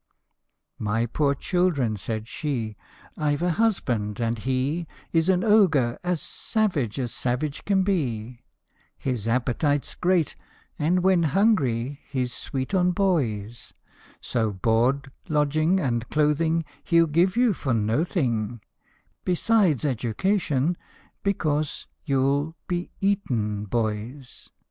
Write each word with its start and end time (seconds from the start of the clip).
"My 0.89 1.05
poor 1.05 1.35
children!" 1.35 1.95
said 1.95 2.27
she," 2.27 2.75
I 3.17 3.35
Ve 3.35 3.45
a 3.45 3.49
husband, 3.51 4.19
and 4.19 4.39
he 4.39 4.87
Is 5.13 5.29
an 5.29 5.43
Ogre 5.43 5.99
as 6.03 6.19
savage 6.23 6.99
as 6.99 7.13
savage 7.13 7.65
can 7.65 7.83
be; 7.83 8.39
His 8.97 9.27
appetite 9.27 9.85
's 9.85 9.93
great, 9.93 10.33
and 10.79 11.01
when 11.03 11.21
hungry 11.21 11.99
he 12.09 12.25
's 12.25 12.33
sweet 12.33 12.73
on 12.73 12.93
boys; 12.93 13.73
So 14.21 14.51
board, 14.51 15.11
lodging, 15.29 15.79
and 15.79 16.09
clothing 16.09 16.65
He 16.83 16.97
'11 16.97 17.11
give 17.11 17.37
you 17.37 17.53
for 17.53 17.75
no 17.75 18.03
thing,* 18.03 18.59
Besides 19.23 19.85
education 19.85 20.77
because 21.21 21.85
you 22.05 22.25
'11 22.25 22.53
be 22.67 22.91
Eton, 23.01 23.65
boys 23.65 24.49